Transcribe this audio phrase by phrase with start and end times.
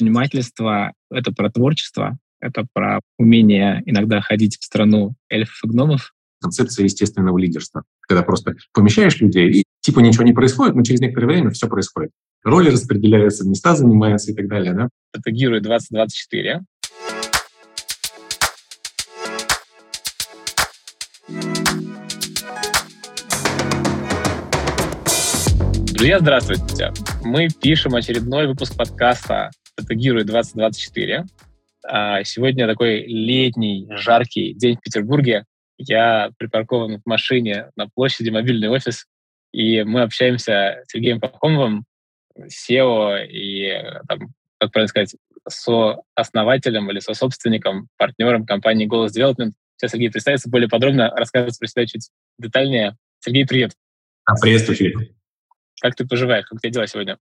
[0.00, 6.14] предпринимательство— это про творчество, это про умение иногда ходить в страну эльфов и гномов.
[6.40, 7.82] Концепция естественного лидерства.
[8.08, 12.12] Когда просто помещаешь людей, и типа ничего не происходит, но через некоторое время все происходит.
[12.42, 14.72] Роли распределяются, места занимаются и так далее.
[14.72, 14.88] Да?
[15.10, 16.62] Стратегирует 2024.
[25.92, 26.94] Друзья, здравствуйте.
[27.22, 29.50] Мы пишем очередной выпуск подкаста
[29.80, 31.24] «Стратегируй 2024».
[31.86, 35.44] А, сегодня такой летний, жаркий день в Петербурге.
[35.78, 39.06] Я припаркован в машине на площади мобильный офис,
[39.52, 41.84] и мы общаемся с Сергеем Пахомовым,
[42.38, 45.16] SEO и, там, как правильно сказать,
[45.48, 49.52] со-основателем или со-собственником, партнером компании «Голос Development».
[49.76, 52.96] Сейчас Сергей представится более подробно, расскажет про себя чуть детальнее.
[53.20, 53.72] Сергей, привет.
[54.26, 55.12] А, приветствую, Филипп.
[55.80, 56.44] Как ты поживаешь?
[56.44, 57.16] Как у тебя дела сегодня?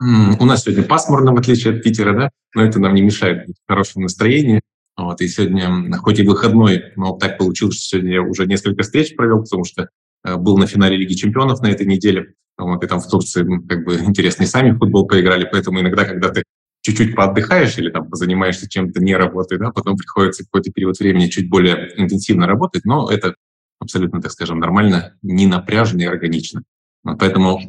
[0.00, 4.02] У нас сегодня пасмурно, в отличие от Питера, да, но это нам не мешает хорошем
[4.02, 4.62] настроении.
[4.96, 9.14] Вот, и сегодня, хоть и выходной, но так получилось, что сегодня я уже несколько встреч
[9.14, 9.88] провел, потому что
[10.24, 12.34] э, был на финале Лиги чемпионов на этой неделе.
[12.58, 16.04] Вот, и там в Турции как бы интересно и сами в футбол поиграли, поэтому иногда,
[16.04, 16.44] когда ты
[16.82, 21.48] чуть-чуть поотдыхаешь или там занимаешься чем-то не работой, да, потом приходится какой-то период времени чуть
[21.48, 23.34] более интенсивно работать, но это
[23.78, 26.62] абсолютно, так скажем, нормально, не напряжно и органично.
[27.02, 27.60] Поэтому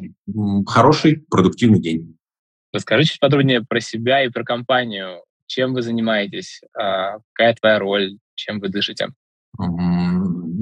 [0.66, 2.16] хороший, продуктивный день.
[2.72, 5.22] Расскажи чуть подробнее про себя и про компанию.
[5.46, 6.62] Чем вы занимаетесь?
[6.78, 8.18] А, какая твоя роль?
[8.34, 9.08] Чем вы дышите?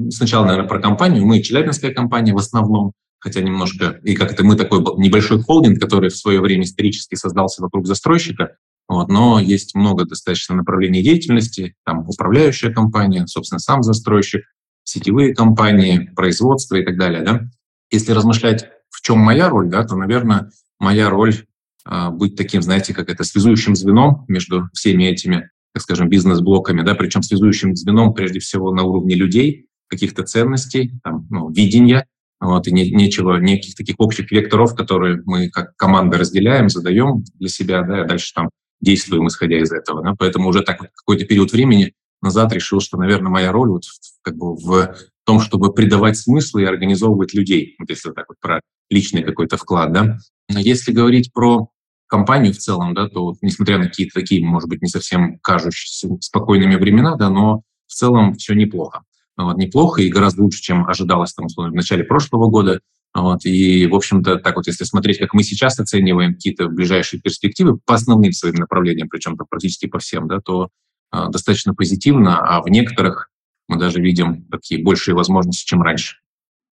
[0.09, 1.25] Сначала, наверное, про компанию.
[1.25, 6.09] Мы челябинская компания в основном, хотя немножко, и как это мы такой небольшой холдинг, который
[6.09, 8.57] в свое время исторически создался вокруг застройщика,
[8.89, 14.43] вот, но есть много достаточно направлений деятельности, там управляющая компания, собственно, сам застройщик,
[14.83, 17.21] сетевые компании, производство и так далее.
[17.21, 17.41] Да?
[17.89, 21.45] Если размышлять, в чем моя роль, да, то, наверное, моя роль
[21.85, 27.23] быть таким, знаете, как это, связующим звеном между всеми этими, так скажем, бизнес-блоками, да, причем
[27.23, 32.05] связующим звеном прежде всего на уровне людей, каких-то ценностей, там, ну, видения,
[32.39, 37.49] вот, и не, нечего, неких таких общих векторов, которые мы как команда разделяем, задаем для
[37.49, 38.49] себя, да, и дальше там
[38.81, 40.01] действуем, исходя из этого.
[40.03, 40.15] Да.
[40.17, 43.83] Поэтому уже так какой-то период времени назад решил, что, наверное, моя роль вот
[44.23, 48.59] как бы в том, чтобы придавать смысл и организовывать людей, вот если так вот про
[48.89, 50.17] личный какой-то вклад, да.
[50.59, 51.69] Если говорить про
[52.07, 56.75] компанию в целом, да, то несмотря на какие-то такие, может быть, не совсем кажущиеся спокойными
[56.75, 59.03] времена, да, но в целом все неплохо.
[59.37, 62.81] Вот, неплохо и гораздо лучше, чем ожидалось там, в начале прошлого года.
[63.13, 67.77] Вот, и, в общем-то, так вот, если смотреть, как мы сейчас оцениваем какие-то ближайшие перспективы
[67.77, 70.69] по основным своим направлениям, причем -то практически по всем, да, то
[71.13, 73.29] э, достаточно позитивно, а в некоторых
[73.67, 76.17] мы даже видим такие большие возможности, чем раньше.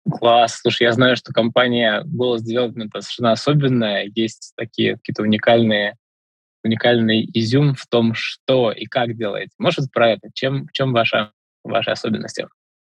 [0.09, 0.59] Класс.
[0.61, 4.11] Слушай, я знаю, что компания Голос Development совершенно особенная.
[4.13, 5.97] Есть такие какие-то уникальные
[6.63, 9.51] уникальный изюм в том, что и как делаете.
[9.57, 10.29] Может, про это?
[10.33, 11.31] Чем, в чем ваша,
[11.63, 12.47] ваши особенности?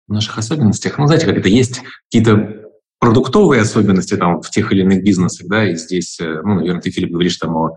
[0.07, 4.83] В наших особенностях, ну, знаете, как это есть какие-то продуктовые особенности там в тех или
[4.83, 7.77] иных бизнесах, да, и здесь, э, ну, наверное, ты, Филипп, говоришь там о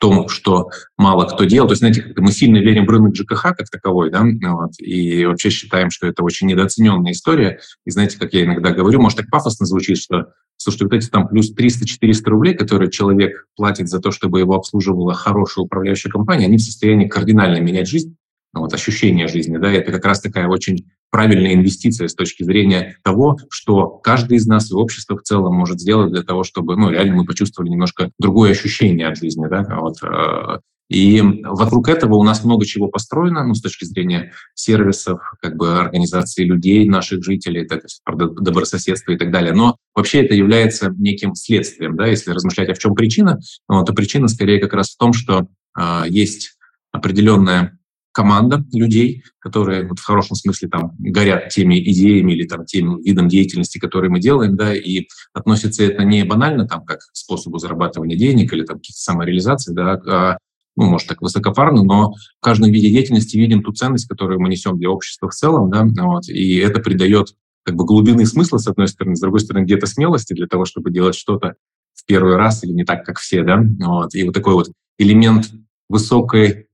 [0.00, 1.68] том, что мало кто делал.
[1.68, 5.50] То есть, знаете, мы сильно верим в рынок ЖКХ как таковой, да, вот, и вообще
[5.50, 7.60] считаем, что это очень недооцененная история.
[7.84, 11.28] И знаете, как я иногда говорю, может, так пафосно звучит, что, слушайте, вот эти там
[11.28, 16.58] плюс 300-400 рублей, которые человек платит за то, чтобы его обслуживала хорошая управляющая компания, они
[16.58, 18.16] в состоянии кардинально менять жизнь,
[18.60, 23.38] вот, ощущение жизни, да, это как раз такая очень правильная инвестиция с точки зрения того,
[23.50, 27.16] что каждый из нас и общество в целом может сделать для того, чтобы, ну, реально
[27.16, 30.58] мы почувствовали немножко другое ощущение от жизни, да, вот, э,
[30.88, 35.78] и вокруг этого у нас много чего построено, ну, с точки зрения сервисов, как бы
[35.78, 39.52] организации людей, наших жителей, так, добрососедства и так далее.
[39.52, 43.92] Но вообще это является неким следствием, да, если размышлять, а в чем причина, ну, то
[43.94, 46.56] причина скорее как раз в том, что э, есть
[46.92, 47.78] определенная
[48.16, 53.28] команда людей, которые вот в хорошем смысле там горят теми идеями или там тем видом
[53.28, 58.16] деятельности, которые мы делаем, да, и относится это не банально там как к способу зарабатывания
[58.16, 60.38] денег или там каких-то самореализаций, да, а,
[60.76, 64.78] ну, может, так высокопарно, но в каждом виде деятельности видим ту ценность, которую мы несем
[64.78, 67.34] для общества в целом, да, вот, и это придает
[67.64, 70.90] как бы глубины смысла, с одной стороны, с другой стороны, где-то смелости для того, чтобы
[70.90, 71.56] делать что-то
[71.92, 75.50] в первый раз или не так, как все, да, вот, и вот такой вот элемент
[75.90, 76.65] высокой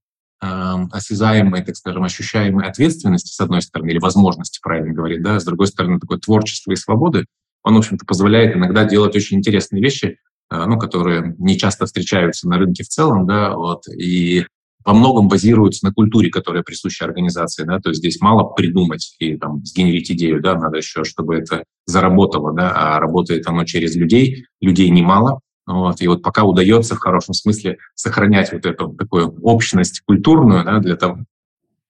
[0.43, 5.69] осязаемой, так скажем, ощущаемой ответственности, с одной стороны, или возможности, правильно говорить, да, с другой
[5.69, 7.27] стороны, такое творчество и свободы,
[7.63, 10.19] он, в общем-то, позволяет иногда делать очень интересные вещи,
[10.49, 14.45] а, ну, которые не часто встречаются на рынке в целом, да, вот, и
[14.85, 19.37] во многом базируются на культуре, которая присуща организации, да, то есть здесь мало придумать и
[19.37, 24.47] там сгенерить идею, да, надо еще, чтобы это заработало, да, а работает оно через людей,
[24.61, 30.01] людей немало, Вот, и вот пока удается в хорошем смысле сохранять вот эту такую общность
[30.01, 31.19] культурную, да, для того,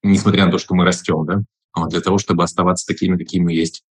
[0.02, 1.42] несмотря на то, что мы растем, да,
[1.74, 3.82] вот, для того, чтобы оставаться такими, какими мы есть.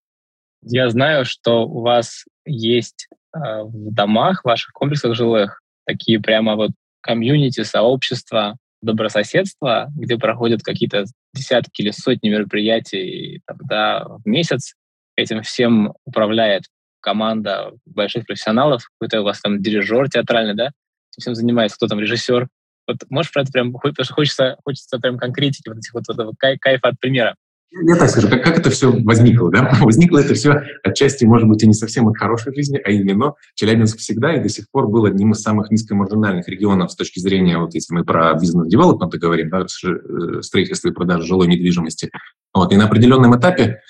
[0.62, 6.56] Я знаю, что у вас есть э, в домах, в ваших комплексах жилых, такие прямо
[6.56, 11.04] вот комьюнити, сообщества, добрососедства, где проходят какие-то
[11.34, 14.74] десятки или сотни мероприятий тогда в месяц.
[15.16, 16.64] Этим всем управляет
[17.00, 20.70] команда больших профессионалов, какой-то у вас там дирижер театральный, да,
[21.18, 22.48] всем занимается, кто там режиссер.
[22.86, 26.14] Вот можешь про это прям, потому что хочется, хочется прям конкретики, вот этих вот, вот
[26.14, 27.36] этого кай, кайфа от примера.
[27.72, 29.70] Я так скажу, как, как это все возникло, да?
[29.80, 33.98] Возникло это все отчасти, может быть, и не совсем от хорошей жизни, а именно Челябинск
[33.98, 37.72] всегда и до сих пор был одним из самых низкомаржинальных регионов с точки зрения, вот
[37.74, 42.10] если мы про бизнес-девелопмент говорим, да, э, строительство и продажа жилой недвижимости.
[42.52, 43.82] Вот, и на определенном этапе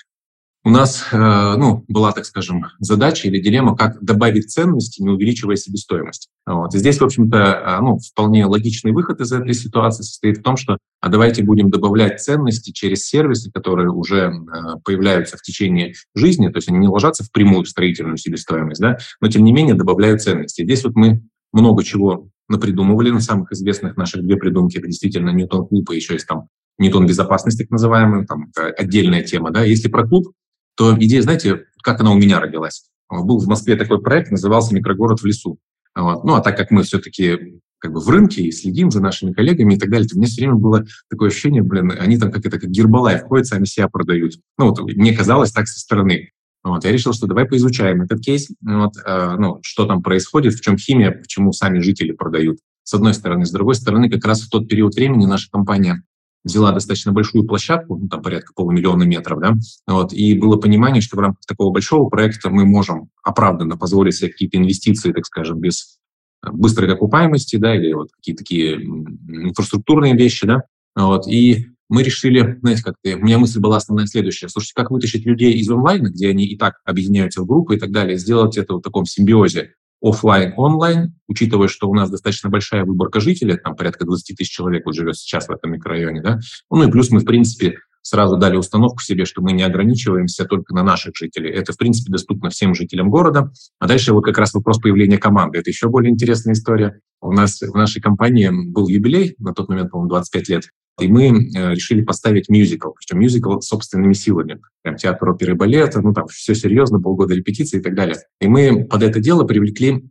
[0.63, 5.55] у нас э, ну, была, так скажем, задача или дилемма, как добавить ценности, не увеличивая
[5.55, 6.29] себестоимость.
[6.45, 6.75] Вот.
[6.75, 10.57] И здесь, в общем-то, э, ну, вполне логичный выход из этой ситуации состоит в том,
[10.57, 14.31] что а давайте будем добавлять ценности через сервисы, которые уже э,
[14.83, 19.29] появляются в течение жизни, то есть они не ложатся в прямую строительную себестоимость, да, но
[19.29, 20.63] тем не менее добавляют ценности.
[20.63, 21.23] здесь вот мы
[21.53, 26.13] много чего напридумывали, на самых известных наших две придумки, это действительно Ньютон клуб, и еще
[26.13, 29.63] есть там Ньютон безопасности, так называемый, там отдельная тема, да.
[29.63, 30.33] Если про клуб,
[30.75, 32.85] то идея, знаете, как она у меня родилась.
[33.09, 35.59] Был в Москве такой проект, назывался «Микрогород в лесу».
[35.95, 36.23] Вот.
[36.23, 39.73] Ну, а так как мы все-таки как бы в рынке и следим за нашими коллегами
[39.73, 42.45] и так далее, то у меня все время было такое ощущение, блин, они там как
[42.45, 44.33] это, как гербалай входят, сами себя продают.
[44.57, 46.29] Ну, вот мне казалось так со стороны.
[46.63, 50.61] Вот, я решил, что давай поизучаем этот кейс, вот, э, ну, что там происходит, в
[50.61, 52.59] чем химия, почему сами жители продают.
[52.83, 53.45] С одной стороны.
[53.45, 56.03] С другой стороны, как раз в тот период времени наша компания
[56.43, 59.53] взяла достаточно большую площадку, ну, там порядка полумиллиона метров, да,
[59.87, 64.31] вот, и было понимание, что в рамках такого большого проекта мы можем оправданно позволить себе
[64.31, 65.99] какие-то инвестиции, так скажем, без
[66.45, 70.63] э, быстрой окупаемости, да, или вот какие-то такие инфраструктурные вещи, да,
[70.95, 74.47] вот, и мы решили, знаете, как у меня мысль была основная следующая.
[74.47, 77.91] Слушайте, как вытащить людей из онлайна, где они и так объединяются в группы и так
[77.91, 83.19] далее, сделать это в таком симбиозе офлайн, онлайн, учитывая, что у нас достаточно большая выборка
[83.19, 86.39] жителей, там порядка 20 тысяч человек вот живет сейчас в этом микрорайоне, да,
[86.69, 90.73] ну и плюс мы, в принципе, сразу дали установку себе, что мы не ограничиваемся только
[90.73, 91.51] на наших жителей.
[91.51, 93.51] Это, в принципе, доступно всем жителям города.
[93.79, 95.59] А дальше вот как раз вопрос появления команды.
[95.59, 96.99] Это еще более интересная история.
[97.21, 100.63] У нас в нашей компании был юбилей, на тот момент, по-моему, 25 лет.
[100.99, 104.61] И мы э, решили поставить мюзикл, причем мюзикл собственными силами.
[104.83, 108.17] Прям театр оперы и балета, ну там все серьезно, полгода репетиции и так далее.
[108.39, 110.03] И мы под это дело привлекли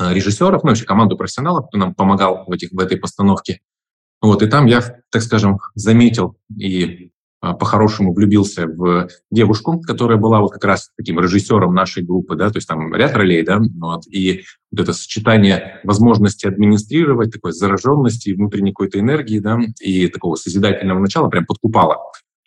[0.00, 3.60] э, режиссеров, ну, вообще команду профессионалов, кто нам помогал в, этих, в этой постановке.
[4.20, 10.52] Вот, и там я, так скажем, заметил и по-хорошему влюбился в девушку, которая была вот
[10.52, 14.44] как раз таким режиссером нашей группы, да, то есть там ряд ролей, да, вот, и
[14.72, 21.28] вот это сочетание возможности администрировать, такой зараженности, внутренней какой-то энергии, да, и такого созидательного начала
[21.28, 21.98] прям подкупало.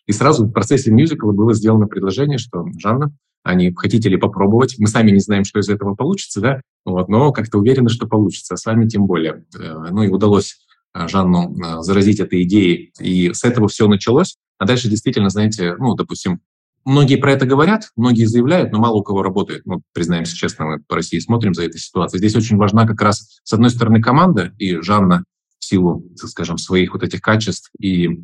[0.07, 3.13] И сразу в процессе мюзикла было сделано предложение, что Жанна,
[3.43, 4.75] а не хотите ли попробовать?
[4.77, 8.53] Мы сами не знаем, что из этого получится, да, вот, но как-то уверены, что получится,
[8.55, 9.45] а с вами тем более.
[9.57, 10.57] Э, ну и удалось
[10.93, 12.91] э, Жанну э, заразить этой идеей.
[12.99, 14.37] И с этого все началось.
[14.61, 16.39] А дальше действительно, знаете, ну, допустим,
[16.85, 19.65] многие про это говорят, многие заявляют, но мало у кого работает.
[19.65, 22.19] Ну, признаемся честно, мы по России смотрим за этой ситуацией.
[22.19, 25.23] Здесь очень важна как раз, с одной стороны, команда, и Жанна
[25.57, 28.23] в силу, скажем, своих вот этих качеств и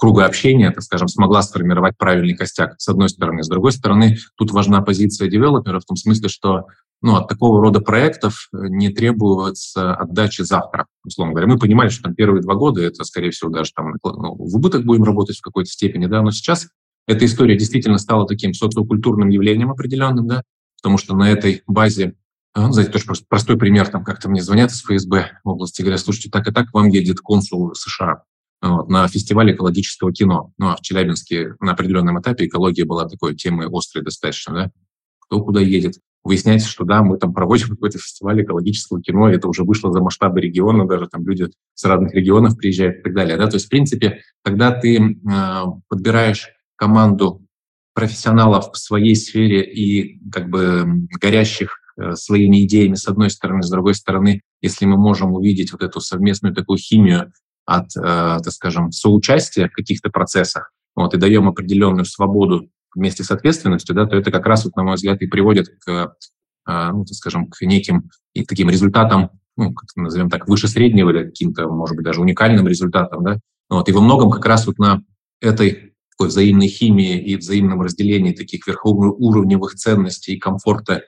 [0.00, 3.42] круга общения, так скажем, смогла сформировать правильный костяк, с одной стороны.
[3.42, 6.64] С другой стороны, тут важна позиция девелопера в том смысле, что
[7.02, 11.52] ну, от такого рода проектов э, не требуется отдачи завтра, условно говоря.
[11.52, 14.86] Мы понимали, что там первые два года это, скорее всего, даже там ну, в убыток
[14.86, 16.68] будем работать в какой-то степени, да, но сейчас
[17.06, 20.42] эта история действительно стала таким социокультурным явлением определенным, да,
[20.82, 22.14] потому что на этой базе
[22.56, 26.30] ну, знаете, тоже простой пример, там как-то мне звонят из ФСБ в области, говорят, слушайте,
[26.30, 28.24] так и так вам едет консул США
[28.62, 30.52] вот, на фестивале экологического кино.
[30.58, 34.70] Ну, а в Челябинске на определенном этапе экология была такой темой острой достаточно, да,
[35.20, 39.64] кто куда едет выясняется, что да, мы там проводим какой-то фестиваль экологического кино, это уже
[39.64, 43.36] вышло за масштабы региона, даже там люди с разных регионов приезжают и так далее.
[43.36, 43.46] Да?
[43.46, 47.46] То есть, в принципе, когда ты э, подбираешь команду
[47.94, 53.70] профессионалов в своей сфере и как бы горящих э, своими идеями с одной стороны, с
[53.70, 57.32] другой стороны, если мы можем увидеть вот эту совместную такую химию
[57.70, 58.00] от, э,
[58.42, 64.06] так скажем, соучастия в каких-то процессах, вот, и даем определенную свободу вместе с ответственностью, да,
[64.06, 66.16] то это как раз, вот, на мой взгляд, и приводит к,
[66.66, 71.10] а, ну, так скажем, к неким и таким результатам, ну, как назовем так, выше среднего
[71.10, 73.38] или каким-то, может быть, даже уникальным результатам, да.
[73.68, 75.04] Вот, и во многом как раз вот на
[75.40, 81.04] этой такой взаимной химии и взаимном разделении таких верховуровневых ценностей и комфорта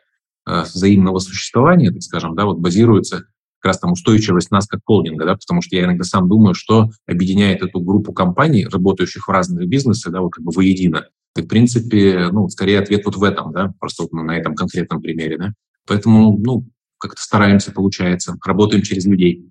[0.46, 3.24] э, взаимного существования, так скажем, да, вот базируется
[3.62, 6.90] как раз там устойчивость нас как холдинга, да, потому что я иногда сам думаю, что
[7.06, 11.06] объединяет эту группу компаний, работающих в разных бизнесах, да, вот как бы воедино.
[11.36, 15.00] И, в принципе, ну, скорее ответ вот в этом, да, просто вот на этом конкретном
[15.00, 15.52] примере, да.
[15.86, 16.66] Поэтому, ну,
[16.98, 19.48] как-то стараемся, получается, работаем через людей.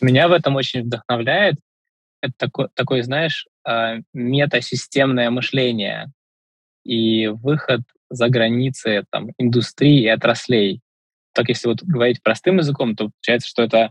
[0.00, 1.54] Меня в этом очень вдохновляет.
[2.20, 6.12] Это такой, такой знаешь, а, метасистемное мышление
[6.84, 7.82] и выход
[8.12, 10.80] за границы там, индустрии и отраслей.
[11.32, 13.90] Так, если вот говорить простым языком, то получается, что это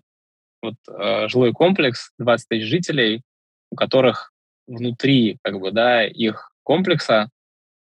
[0.62, 3.24] вот, э, жилой комплекс, 20 тысяч жителей,
[3.72, 4.32] у которых
[4.68, 7.30] внутри как бы, да, их комплекса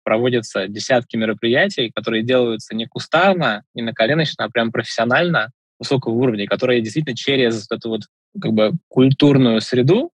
[0.04, 6.48] проводятся десятки мероприятий, которые делаются не кустарно, не на коленочно, а прям профессионально, высокого уровня,
[6.48, 8.02] которые действительно через эту вот
[8.40, 10.12] как бы культурную среду,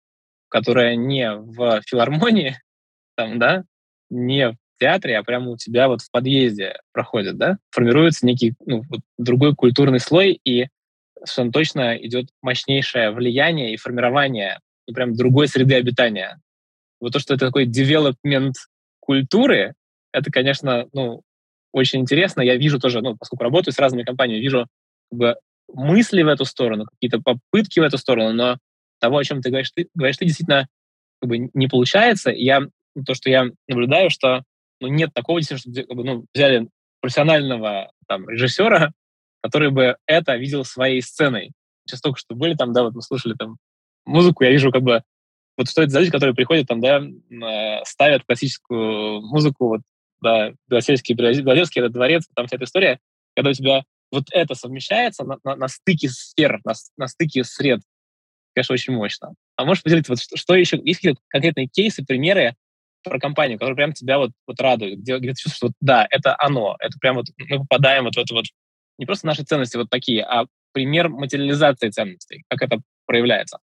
[0.49, 2.59] которая не в филармонии,
[3.15, 3.63] там, да,
[4.09, 9.01] не театре, а прямо у тебя вот в подъезде проходит, да, формируется некий ну, вот
[9.17, 10.67] другой культурный слой, и
[11.19, 16.39] совершенно точно идет мощнейшее влияние и формирование и прям другой среды обитания.
[16.99, 18.55] Вот то, что это такой девелопмент
[18.99, 19.73] культуры,
[20.11, 21.21] это, конечно, ну,
[21.71, 22.41] очень интересно.
[22.41, 24.67] Я вижу тоже, ну, поскольку работаю с разными компаниями, вижу
[25.11, 25.35] как бы,
[25.73, 28.57] мысли в эту сторону, какие-то попытки в эту сторону, но
[28.99, 30.67] того, о чем ты говоришь, ты говоришь, ты действительно
[31.21, 32.31] как бы не получается.
[32.31, 32.61] Я
[33.05, 34.43] то, что я наблюдаю, что
[34.79, 36.69] ну, нет такого, что как бы, ну, взяли
[37.01, 38.91] профессионального там, режиссера,
[39.41, 41.51] который бы это видел своей сценой.
[41.85, 43.57] Сейчас только что были там, да, вот мы слушали там
[44.05, 45.03] музыку, я вижу как бы
[45.57, 49.81] вот что это за люди, которые приходят там, да, э, ставят классическую музыку, вот,
[50.21, 52.99] да, Белосельский, Белозерский, этот дворец, там вся эта история,
[53.35, 57.81] когда у тебя вот это совмещается на, на, на стыке сфер, на, на стыке сред,
[58.55, 59.33] конечно, очень мощно.
[59.57, 62.55] А можешь поделиться, вот что, что еще, есть какие-то конкретные кейсы, примеры
[63.03, 66.35] про компанию, которые прям тебя вот, вот радуют, где, где ты чувствуешь, вот, да, это
[66.39, 68.45] оно, это прям вот мы попадаем вот в это вот,
[68.97, 73.59] не просто наши ценности вот такие, а пример материализации ценностей, как это проявляется?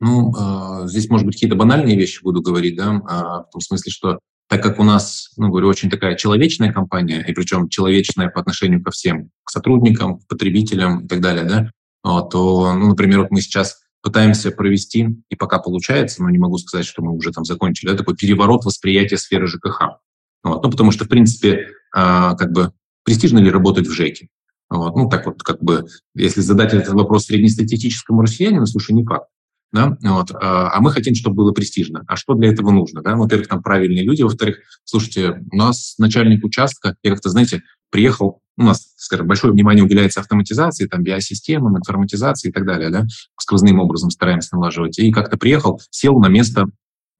[0.00, 3.92] Ну, э, здесь, может быть, какие-то банальные вещи буду говорить, да, э, в том смысле,
[3.92, 8.40] что так как у нас, ну, говорю, очень такая человечная компания, и причем человечная по
[8.40, 11.70] отношению ко всем, к сотрудникам, к потребителям и так далее, да,
[12.02, 16.86] то, ну, например, вот мы сейчас пытаемся провести, и пока получается, но не могу сказать,
[16.86, 19.98] что мы уже там закончили, да, такой переворот восприятия сферы ЖКХ.
[20.44, 22.72] Вот, ну, потому что, в принципе, э, как бы
[23.04, 24.28] престижно ли работать в ЖЭКе?
[24.70, 29.28] Вот, ну, так вот, как бы, если задать этот вопрос среднестатистическому россиянину, слушай, не факт
[29.70, 32.02] да, вот, а, а мы хотим, чтобы было престижно.
[32.06, 33.16] А что для этого нужно, да?
[33.16, 38.62] Во-первых, там правильные люди, во-вторых, слушайте, у нас начальник участка, я как-то, знаете, приехал, у
[38.62, 43.06] нас, скажем, большое внимание уделяется автоматизации, там, биосистемам, информатизации и так далее, да,
[43.38, 46.66] сквозным образом стараемся налаживать, и как-то приехал, сел на место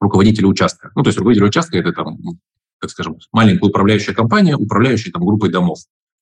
[0.01, 0.91] руководителя участка.
[0.95, 2.17] Ну, то есть руководитель участка– это там,
[2.79, 5.79] как скажем, маленькая управляющая компания, управляющая там группой домов.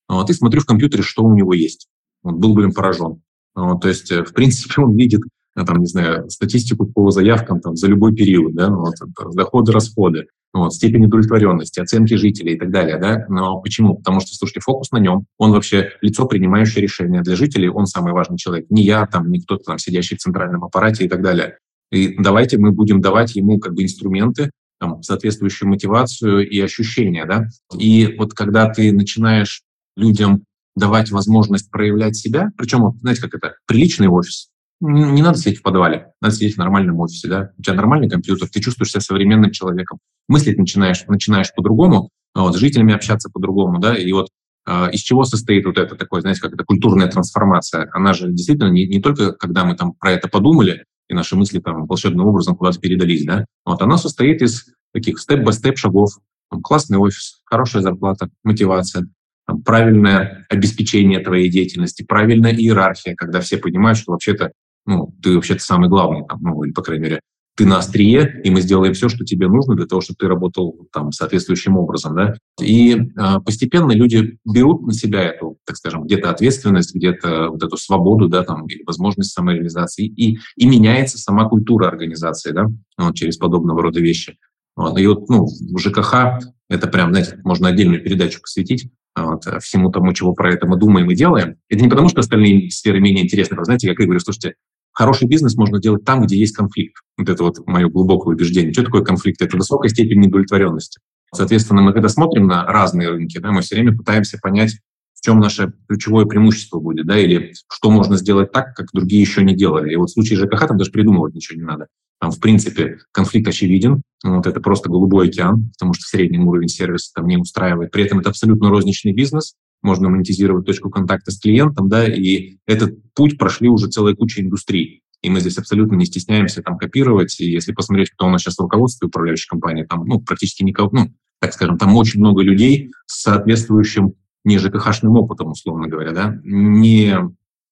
[0.08, 1.88] Вот, и смотрю в компьютере, что у него есть.
[2.22, 3.22] Вот, был, блин, поражен.
[3.54, 5.22] То есть, э, в принципе, он видит
[5.64, 8.94] там, не знаю, статистику по заявкам там, за любой период, да, ну, вот,
[9.34, 13.96] доходы, расходы, ну, вот, степень удовлетворенности, оценки жителей и так далее, да, но почему?
[13.96, 18.12] Потому что, слушайте, фокус на нем, он вообще лицо, принимающее решения для жителей, он самый
[18.12, 21.58] важный человек, не я, там, не кто-то там, сидящий в центральном аппарате и так далее.
[21.90, 27.46] И давайте мы будем давать ему как бы инструменты, там, соответствующую мотивацию и ощущения, да.
[27.76, 29.62] И вот когда ты начинаешь
[29.96, 30.44] людям
[30.76, 34.48] давать возможность проявлять себя, причем, знаете, как это, приличный офис,
[34.80, 38.48] не надо сидеть в подвале, надо сидеть в нормальном офисе, да, у тебя нормальный компьютер,
[38.48, 43.96] ты чувствуешь себя современным человеком, мыслить начинаешь, начинаешь по-другому, вот, с жителями общаться по-другому, да,
[43.96, 44.28] и вот
[44.66, 48.70] э, из чего состоит вот это такое, знаете, как это культурная трансформация, она же действительно
[48.70, 52.54] не, не только, когда мы там про это подумали, и наши мысли там волшебным образом
[52.54, 56.10] куда-то передались, да, вот, она состоит из таких степ-by-степ шагов,
[56.50, 59.08] там, классный офис, хорошая зарплата, мотивация,
[59.46, 64.52] там, правильное обеспечение твоей деятельности, правильная иерархия, когда все понимают, что вообще-то
[64.86, 67.20] ну, ты вообще-то самый главный, там, ну, или, по крайней мере,
[67.58, 70.86] ты на острие, и мы сделаем все, что тебе нужно для того, чтобы ты работал
[70.92, 72.34] там соответствующим образом, да.
[72.62, 77.76] И э, постепенно люди берут на себя эту, так скажем, где-то ответственность, где-то вот эту
[77.76, 82.66] свободу, да, там, или возможность самореализации, и, и меняется сама культура организации, да,
[82.96, 84.38] вот, через подобного рода вещи.
[84.76, 84.96] Вот.
[84.96, 88.88] И вот, ну, в ЖКХ это прям, знаете, можно отдельную передачу посвятить
[89.24, 91.56] вот, всему тому, чего про это мы думаем и делаем.
[91.68, 93.56] Это не потому, что остальные сферы менее интересны.
[93.56, 94.54] Вы знаете, как я говорю, слушайте,
[94.98, 97.04] Хороший бизнес можно делать там, где есть конфликт.
[97.16, 98.72] Вот это вот мое глубокое убеждение.
[98.72, 99.40] Что такое конфликт?
[99.40, 101.00] Это высокая степень недовлетворенности.
[101.32, 104.80] Соответственно, мы когда смотрим на разные рынки, да, мы все время пытаемся понять,
[105.14, 109.44] в чем наше ключевое преимущество будет, да, или что можно сделать так, как другие еще
[109.44, 109.92] не делали.
[109.92, 111.86] И вот в случае ЖКХ там даже придумывать ничего не надо.
[112.20, 117.12] Там, в принципе, конфликт очевиден, вот это просто голубой океан, потому что средний уровень сервиса
[117.14, 117.92] там не устраивает.
[117.92, 122.96] При этом это абсолютно розничный бизнес, можно монетизировать точку контакта с клиентом, да, и этот
[123.14, 125.02] путь прошли уже целая куча индустрий.
[125.22, 127.38] И мы здесь абсолютно не стесняемся там копировать.
[127.40, 130.90] И если посмотреть, кто у нас сейчас в руководстве управляющей компании, там, ну, практически никого,
[130.92, 136.40] ну, так скажем, там очень много людей с соответствующим не ЖКХшным опытом, условно говоря, да,
[136.44, 137.16] не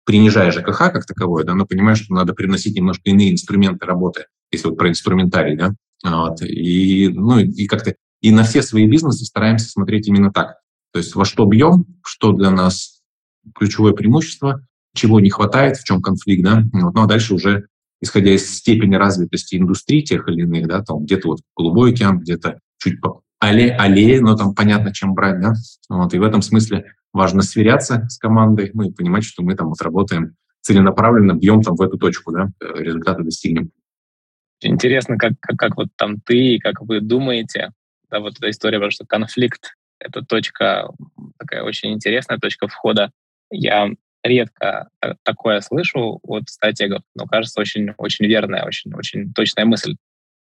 [0.06, 4.68] принижая ЖКХ как таковое, да, но понимая, что надо приносить немножко иные инструменты работы, если
[4.68, 9.68] вот про инструментарий, да, вот, и, ну, и как-то, и на все свои бизнесы стараемся
[9.68, 10.60] смотреть именно так.
[10.92, 13.02] То есть во что бьем, что для нас
[13.54, 17.66] ключевое преимущество, чего не хватает, в чем конфликт, да, вот, ну а дальше уже
[18.00, 22.60] исходя из степени развитости индустрии тех или иных, да, там где-то вот голубой океан, где-то
[22.78, 25.54] чуть по алле, аллее, но там понятно, чем брать, да,
[25.88, 29.68] вот, и в этом смысле важно сверяться с командой, ну и понимать, что мы там
[29.68, 33.70] вот работаем целенаправленно, бьем там в эту точку, да, результаты достигнем.
[34.60, 37.70] Интересно, как, как, как вот там ты, как вы думаете,
[38.10, 40.88] да, вот эта история, потому что конфликт— это точка,
[41.38, 43.10] такая очень интересная точка входа.
[43.50, 43.90] Я
[44.24, 44.88] редко
[45.22, 49.96] такое слышу от стратегов, но кажется очень, очень верная, очень, очень точная мысль.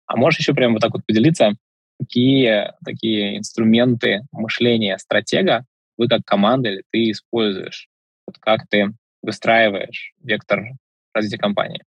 [0.07, 1.53] А можешь еще прямо вот так вот поделиться,
[1.99, 5.65] какие такие инструменты мышления стратега
[6.01, 7.87] вы как команда или ты используешь?
[8.25, 8.91] Вот как ты
[9.21, 10.63] выстраиваешь вектор
[11.13, 11.83] развития компании?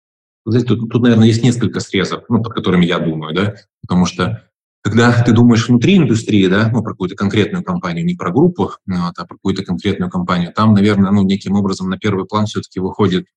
[0.46, 4.50] Знаете, тут, тут, наверное, есть несколько срезов, ну, под которыми я думаю, да, потому что
[4.82, 8.96] когда ты думаешь внутри индустрии, да, ну, про какую-то конкретную компанию, не про группу, ну,
[9.06, 13.28] а про какую-то конкретную компанию, там, наверное, ну, неким образом на первый план все-таки выходит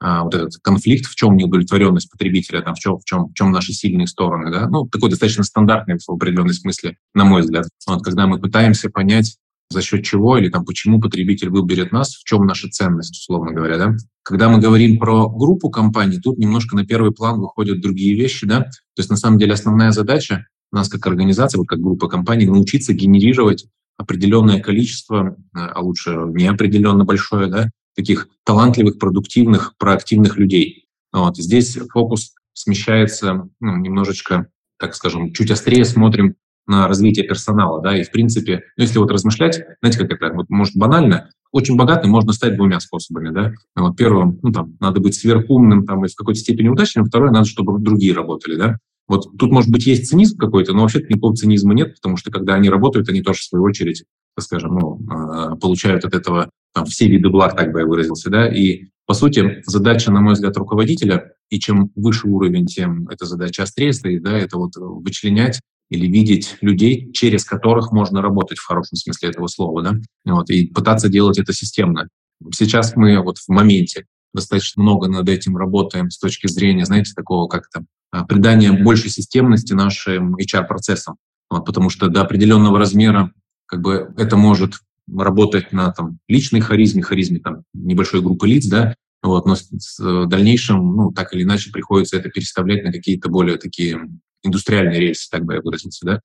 [0.00, 3.50] а, вот этот конфликт, в чем неудовлетворенность потребителя, там, в, чем, в, чем, в чем
[3.50, 7.66] наши сильные стороны, да, ну, такой достаточно стандартный в определенной смысле, на мой взгляд.
[7.86, 9.36] Вот, когда мы пытаемся понять,
[9.72, 13.78] за счет чего или там почему потребитель выберет нас, в чем наша ценность, условно говоря,
[13.78, 13.96] да.
[14.22, 18.60] Когда мы говорим про группу компаний, тут немножко на первый план выходят другие вещи, да.
[18.60, 22.92] То есть на самом деле основная задача нас как организация, вот как группа компаний, научиться
[22.94, 23.66] генерировать
[23.98, 30.86] определенное количество, а лучше неопределенно большое, да, таких талантливых, продуктивных, проактивных людей.
[31.12, 31.36] Вот.
[31.36, 38.04] Здесь фокус смещается ну, немножечко, так скажем, чуть острее смотрим на развитие персонала, да, и
[38.04, 42.32] в принципе, ну, если вот размышлять, знаете, как это, вот, может, банально, очень богатым можно
[42.32, 43.52] стать двумя способами, да.
[43.76, 47.46] Вот первым, ну, там, надо быть сверхумным, там, и в какой-то степени удачным, второе, надо,
[47.46, 48.78] чтобы другие работали, да.
[49.08, 52.54] Вот тут, может быть, есть цинизм какой-то, но вообще-то никакого цинизма нет, потому что когда
[52.54, 56.86] они работают, они тоже, в свою очередь, так скажем, ну, а, получают от этого там,
[56.86, 60.56] все виды благ, так бы я выразился, да, и по сути, задача, на мой взгляд,
[60.56, 65.60] руководителя, и чем выше уровень, тем эта задача острее стоит, да, это вот вычленять
[65.92, 70.66] или видеть людей, через которых можно работать в хорошем смысле этого слова, да, вот, и
[70.66, 72.08] пытаться делать это системно.
[72.54, 77.46] Сейчас мы вот в моменте достаточно много над этим работаем с точки зрения, знаете, такого
[77.46, 81.16] как-то а, придания большей системности нашим HR-процессам,
[81.50, 83.30] вот, потому что до определенного размера
[83.66, 84.76] как бы это может
[85.14, 90.26] работать на там, личной харизме, харизме там, небольшой группы лиц, да, вот, но с, с
[90.26, 94.00] дальнейшем, ну, так или иначе, приходится это переставлять на какие-то более такие
[94.42, 96.20] индустриальные рельсы, так бы я выразился, да.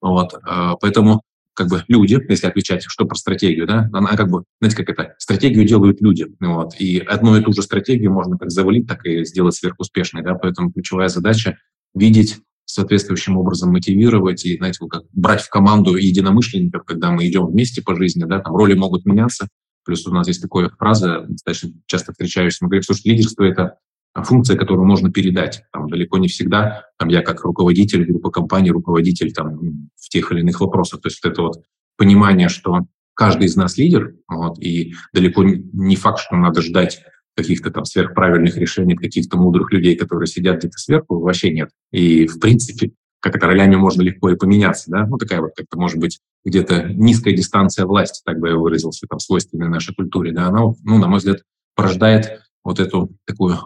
[0.00, 1.22] Вот, э, поэтому
[1.54, 5.14] как бы люди, если отвечать, что про стратегию, да, она как бы, знаете, как это,
[5.18, 9.24] стратегию делают люди, вот, и одну и ту же стратегию можно как завалить, так и
[9.24, 11.58] сделать сверхуспешной, да, поэтому ключевая задача
[11.94, 17.82] видеть соответствующим образом мотивировать и, знаете, как брать в команду единомышленников, когда мы идем вместе
[17.82, 19.48] по жизни, да, там роли могут меняться.
[19.84, 23.78] Плюс у нас есть такая фраза, достаточно часто встречающаяся, мы говорим, что лидерство— это
[24.14, 25.62] функция, которую можно передать.
[25.72, 30.40] Там далеко не всегда, там я как руководитель группы компании, руководитель там в тех или
[30.40, 31.00] иных вопросах.
[31.00, 31.62] То есть вот это вот
[31.96, 32.80] понимание, что
[33.14, 37.02] каждый из нас лидер, вот, и далеко не факт, что надо ждать
[37.34, 41.70] каких-то там сверхправильных решений каких-то мудрых людей, которые сидят где-то сверху, вообще нет.
[41.90, 45.78] И, в принципе, как это ролями можно легко и поменяться, да, ну, такая вот как-то,
[45.78, 50.48] может быть, где-то низкая дистанция власти, так бы я выразился, там, свойственной нашей культуре, да,
[50.48, 51.42] она, ну, на мой взгляд,
[51.74, 53.58] порождает вот эту такую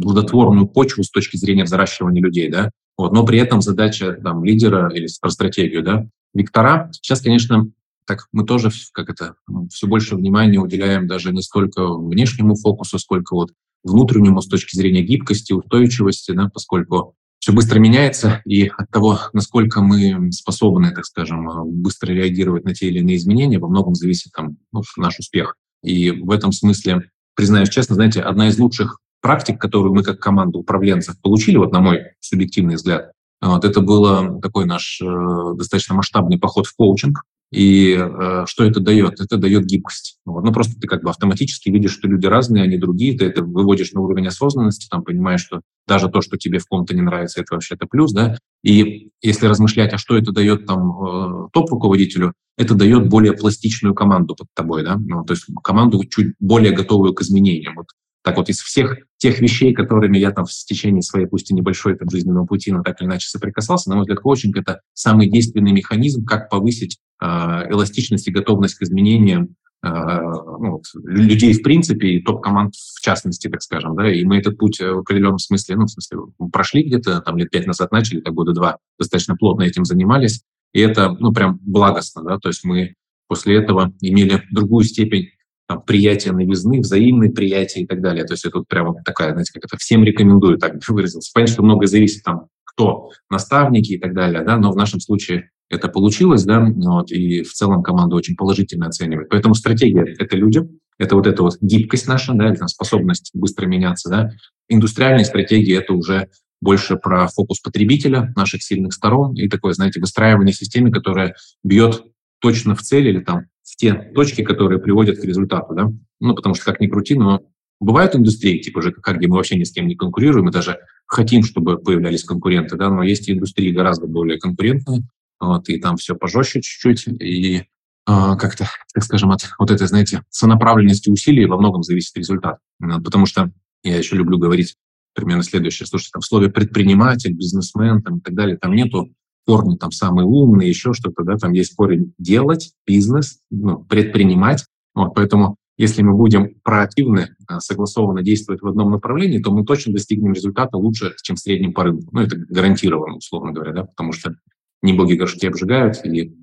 [0.00, 4.90] плодотворную почву с точки зрения взращивания людей, да, вот, но при этом задача там лидера
[4.92, 6.90] или про стратегию, да, вектора.
[6.92, 7.68] Сейчас, конечно,
[8.06, 9.34] так мы тоже, как это,
[9.70, 13.50] все больше внимания уделяем даже не столько внешнему фокусу, сколько вот
[13.82, 19.80] внутреннему с точки зрения гибкости, устойчивости, да, поскольку все быстро меняется, и от того, насколько
[19.80, 21.48] мы способны, так скажем,
[21.80, 25.56] быстро реагировать на те или иные изменения, во многом зависит там, ну, наш успех.
[25.84, 30.58] И в этом смысле, признаюсь честно, знаете, одна из лучших практик, которую мы как команда
[30.58, 33.10] управленцев получили, вот на мой субъективный взгляд,
[33.40, 38.78] вот, это был такой наш э, достаточно масштабный поход в коучинг, И э, что это
[38.78, 39.20] дает?
[39.20, 40.18] Это дает гибкость.
[40.24, 40.44] Вот.
[40.44, 43.92] Ну, просто ты как бы автоматически видишь, что люди разные, они другие, ты это выводишь
[43.92, 47.54] на уровень осознанности, там понимаешь, что даже то, что тебе в ком-то не нравится, это
[47.54, 48.38] вообще это плюс, да.
[48.62, 54.36] И если размышлять, а что это дает там э, топ-руководителю, это дает более пластичную команду
[54.36, 57.74] под тобой, да, ну, то есть команду чуть более готовую к изменениям.
[57.74, 57.86] Вот
[58.26, 61.96] так вот из всех тех вещей, которыми я там в течение своей, пусть и небольшой
[61.96, 65.72] там, жизненного пути, но так или иначе соприкасался, на мой взгляд, коучинг— это самый действенный
[65.72, 72.22] механизм, как повысить э, эластичность и готовность к изменениям э, ну, людей в принципе и
[72.22, 75.90] топ-команд в частности, так скажем, да, и мы этот путь в определенном смысле, ну, в
[75.90, 76.18] смысле,
[76.52, 80.42] прошли где-то там лет пять назад начали, так года два, достаточно плотно этим занимались,
[80.74, 82.94] и это, ну, прям благостно, да, то есть мы
[83.28, 85.30] после этого имели другую степень
[85.68, 88.24] там, приятие новизны, взаимное приятие и так далее.
[88.24, 91.30] То есть это вот прямо такая, знаете, как это всем рекомендую, так выразился.
[91.34, 95.50] Понятно, что многое зависит там, кто наставники и так далее, да, но в нашем случае
[95.68, 99.28] это получилось, да, вот, и в целом команда очень положительно оценивает.
[99.28, 100.60] Поэтому стратегия— это люди,
[100.98, 104.30] это вот эта вот гибкость наша, да, или способность быстро меняться, да.
[104.68, 106.28] Индустриальные стратегии— это уже
[106.60, 112.02] больше про фокус потребителя, наших сильных сторон и такое, знаете, выстраивание системы, которая бьет
[112.40, 115.92] точно в цель или там те точки, которые приводят к результату, да.
[116.20, 117.42] Ну, потому что как ни крути, но
[117.80, 121.42] бывают индустрии, типа ЖКХ, где мы вообще ни с кем не конкурируем, мы даже хотим,
[121.42, 125.02] чтобы появлялись конкуренты, да, но есть индустрии гораздо более конкурентные,
[125.38, 127.64] вот, и там все пожестче чуть-чуть, и
[128.06, 132.58] а, как-то, так скажем, от вот этой, знаете, сонаправленности усилий во многом зависит результат.
[132.78, 133.50] Потому что
[133.82, 134.76] я еще люблю говорить
[135.12, 135.86] примерно следующее.
[135.86, 139.12] Слушайте, там в слове предприниматель, бизнесмен там, и так далее, там нету
[139.46, 144.64] корни там самый умный, еще что-то, да, там есть корень делать, бизнес, ну, предпринимать.
[144.94, 149.92] Вот, поэтому если мы будем проактивны, а, согласованно действовать в одном направлении, то мы точно
[149.92, 152.08] достигнем результата лучше, чем в среднем по рынку.
[152.12, 154.34] Ну, это гарантированно, условно говоря, да, потому что
[154.82, 156.34] не боги горшки обжигают, и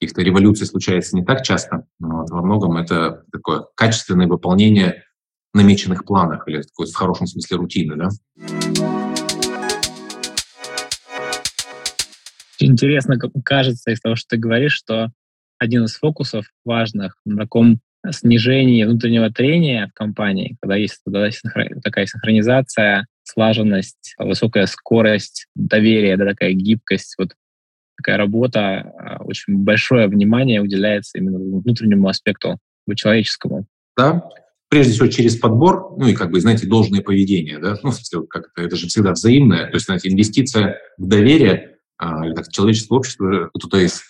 [0.00, 1.86] каких-то революций случается не так часто.
[2.00, 5.04] Вот, во многом это такое качественное выполнение
[5.54, 8.99] намеченных планах или такой в хорошем смысле рутины, да.
[12.60, 15.10] Интересно кажется из того, что ты говоришь, что
[15.58, 21.00] один из фокусов важных на таком снижении внутреннего трения в компании, когда есть
[21.82, 27.34] такая синхронизация, слаженность, высокая скорость, доверие, да, такая гибкость, вот
[27.96, 32.58] такая работа, а, очень большое внимание уделяется именно внутреннему аспекту,
[32.96, 33.66] человеческому.
[33.96, 34.28] Да,
[34.68, 37.92] прежде всего через подбор, ну и как бы, знаете, должное поведение, да, ну,
[38.28, 42.96] как это, это же всегда взаимное, то есть, знаете, инвестиция в доверие, или так, человеческое
[42.96, 44.02] общество, кто-то из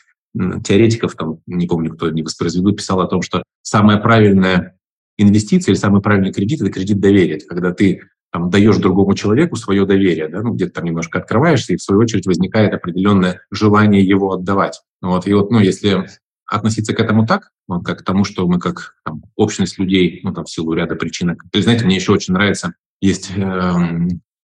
[0.65, 4.77] теоретиков, там, не помню, кто не воспроизведу, писал о том, что самая правильная
[5.19, 7.37] инвестиция или самый правильный кредит– это кредит доверия.
[7.37, 11.73] Это когда ты там, даешь другому человеку свое доверие, да, ну, где-то там немножко открываешься,
[11.73, 14.81] и в свою очередь возникает определенное желание его отдавать.
[15.03, 16.07] Вот, и вот, ну, если
[16.47, 20.33] относиться к этому так, вот, как к тому, что мы как там, общность людей, ну,
[20.33, 21.37] там, в силу ряда причин.
[21.53, 23.73] Есть, знаете, мне еще очень нравится, есть э,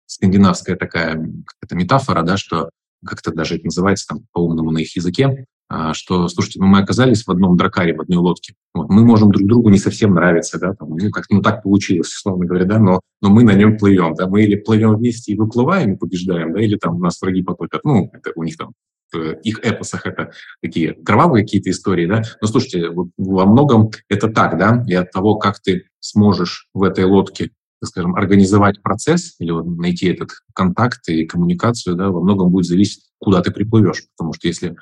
[0.07, 1.25] скандинавская такая
[1.63, 2.71] это метафора, да, что
[3.05, 7.25] как-то даже это называется там по-умному на их языке, а, что, слушайте, ну, мы оказались
[7.25, 8.55] в одном дракаре, в одной лодке.
[8.75, 12.13] Вот, мы можем друг другу не совсем нравиться, да, там, ну, как ну, так получилось,
[12.13, 15.37] условно говоря, да, но, но мы на нем плывем, да, мы или плывем вместе и
[15.37, 18.73] выплываем, и побеждаем, да, или там нас враги потопят, ну, это у них там
[19.13, 24.59] в их эпосах это такие кровавые какие-то истории, да, но слушайте, во многом это так,
[24.59, 27.51] да, и от того, как ты сможешь в этой лодке
[27.87, 33.03] скажем, организовать процесс или вот найти этот контакт и коммуникацию, да, во многом будет зависеть,
[33.19, 34.05] куда ты приплывешь.
[34.17, 34.77] Потому что если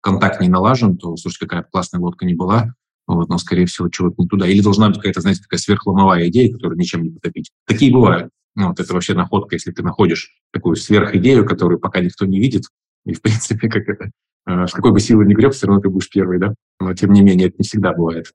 [0.00, 2.74] контакт не налажен, то, слушай, какая классная лодка не была,
[3.06, 4.46] вот, но, скорее всего, чего-то не туда.
[4.46, 7.50] Или должна быть какая-то, знаете, такая сверхломовая идея, которую ничем не потопить.
[7.66, 8.30] Такие бывают.
[8.56, 12.64] Ну, вот это вообще находка, если ты находишь такую сверхидею, которую пока никто не видит,
[13.04, 14.10] и, в принципе, как это,
[14.46, 16.54] э, с какой бы силой ни греб, все равно ты будешь первый, да?
[16.80, 18.32] Но, тем не менее, это не всегда бывает.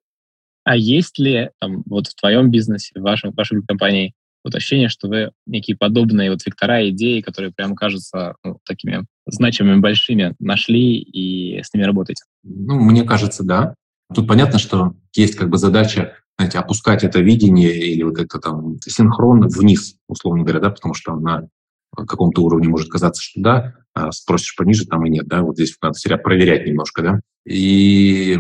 [0.64, 5.08] А есть ли там, вот в твоем бизнесе, в вашем, вашей компании, вот ощущение, что
[5.08, 11.62] вы некие подобные вот вектора идеи, которые прям кажутся ну, такими значимыми, большими, нашли и
[11.62, 12.24] с ними работаете?
[12.44, 13.76] Ну, мне кажется, да.
[14.14, 18.80] Тут понятно, что есть как бы задача знаете, опускать это видение или вот это там
[18.82, 21.48] синхрон вниз, условно говоря, да, потому что на
[21.96, 25.76] каком-то уровне может казаться, что да, а спросишь пониже, там и нет, да, вот здесь
[25.82, 27.20] надо себя проверять немножко, да.
[27.46, 28.40] И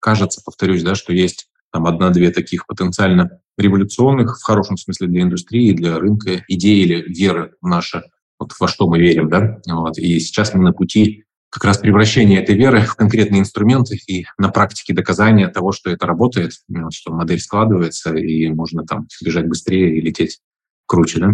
[0.00, 5.72] кажется, повторюсь, да, что есть там одна-две таких потенциально революционных, в хорошем смысле для индустрии,
[5.72, 8.04] для рынка, идеи или веры в наше,
[8.38, 9.98] вот во что мы верим, да, вот.
[9.98, 14.50] И сейчас мы на пути как раз превращения этой веры в конкретные инструменты и на
[14.50, 16.52] практике доказания того, что это работает,
[16.90, 20.40] что модель складывается, и можно там бежать быстрее и лететь
[20.86, 21.32] круче, да.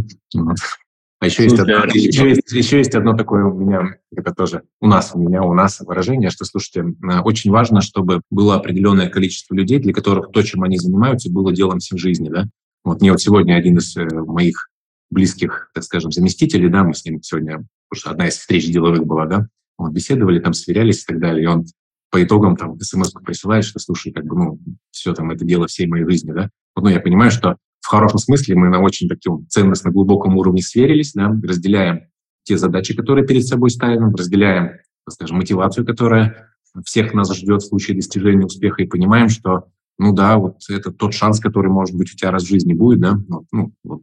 [1.24, 4.86] А еще есть, одно, еще, есть, еще есть одно такое у меня, это тоже у
[4.86, 9.54] нас, у меня, у нас выражение, что, слушайте, э, очень важно, чтобы было определенное количество
[9.54, 12.44] людей, для которых то, чем они занимаются, было делом всей жизни, да.
[12.84, 14.68] Вот мне вот сегодня один из э, моих
[15.08, 19.06] близких, так скажем, заместителей, да, мы с ним сегодня, потому что одна из встреч деловых
[19.06, 21.64] была, да, вот беседовали, там сверялись и так далее, и он
[22.10, 24.60] по итогам там смс присылает, что, слушай, как бы, ну,
[24.90, 26.50] все там, это дело всей моей жизни, да.
[26.76, 30.62] Вот, ну, я понимаю, что в хорошем смысле мы на очень таком ценностно глубоком уровне
[30.62, 32.08] сверились, да, разделяем
[32.42, 37.96] те задачи, которые перед собой ставим, разделяем, скажем, мотивацию, которая всех нас ждет в случае
[37.96, 39.66] достижения успеха, и понимаем, что,
[39.98, 43.00] ну да, вот это тот шанс, который, может быть, у тебя раз в жизни будет,
[43.00, 44.00] да, ну, ну вот,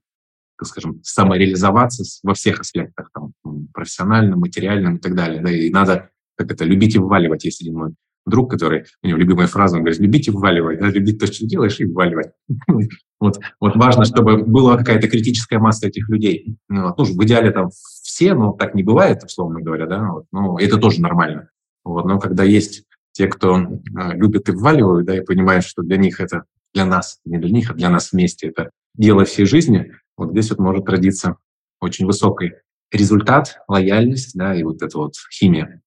[0.59, 3.33] так скажем, самореализоваться во всех аспектах, там,
[3.73, 7.77] профессиональном, материальном и так далее, да, и надо, как это, любить и вваливать, есть один
[7.77, 11.27] мой друг, который, у него любимая фраза, он говорит, любить и вваливать, да, любить то,
[11.27, 12.31] что делаешь, и вваливать.
[13.19, 16.57] Вот, вот важно, чтобы была какая-то критическая масса этих людей.
[16.69, 17.69] Ну, ну, в идеале там
[18.01, 21.49] все, но так не бывает, условно говоря, да, вот, ну, это тоже нормально.
[21.83, 23.67] Вот, но когда есть те, кто э,
[24.15, 27.69] любит и вваливают, да, и понимают, что для них это, для нас, не для них,
[27.69, 31.37] а для нас вместе это дело всей жизни, вот здесь вот может родиться
[31.79, 32.53] очень высокий
[32.91, 35.81] результат, лояльность, да, и вот эта вот химия.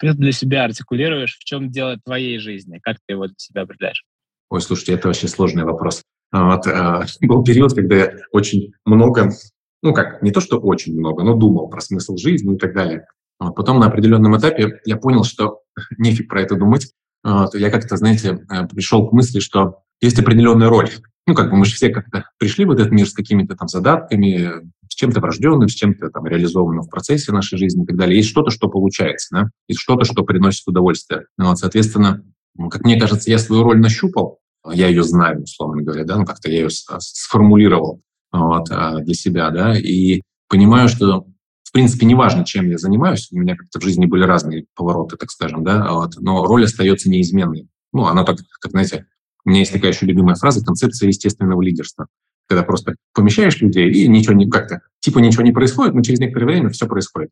[0.00, 4.04] Ты для себя артикулируешь, в чем дело твоей жизни, как ты его для себя определяешь?
[4.48, 6.02] Ой, слушайте, это вообще сложный вопрос.
[6.32, 9.30] Вот, э, был период, когда я очень много,
[9.82, 13.06] ну как, не то что очень много, но думал про смысл жизни и так далее.
[13.38, 15.60] Вот, потом на определенном этапе я понял, что
[15.98, 16.92] нефиг про это думать.
[17.22, 20.90] Вот, я как-то, знаете, э, пришел к мысли, что есть определенная роль.
[21.26, 24.68] Ну, как бы мы же все как-то пришли в этот мир с какими-то там задатками,
[24.88, 28.16] с чем-то врожденным, с чем-то там реализованным в процессе нашей жизни и так далее.
[28.16, 31.26] Есть что-то, что получается, да, есть что-то, что приносит удовольствие.
[31.38, 32.24] Ну, вот, соответственно,
[32.70, 34.40] как мне кажется, я свою роль нащупал,
[34.72, 39.50] я ее знаю, условно говоря, да, ну как-то я ее сформулировал вот, а, для себя,
[39.50, 41.26] да, и понимаю, что
[41.70, 45.30] в принципе, неважно, чем я занимаюсь, у меня как-то в жизни были разные повороты, так
[45.30, 47.68] скажем, да, вот, но роль остается неизменной.
[47.92, 49.06] Ну, она так, как, знаете,
[49.44, 52.06] у меня есть такая еще любимая фраза, концепция естественного лидерства.
[52.48, 56.46] Когда просто помещаешь людей, и ничего не как-то, типа ничего не происходит, но через некоторое
[56.46, 57.30] время все происходит.